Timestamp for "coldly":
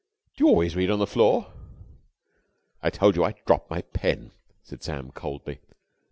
5.11-5.59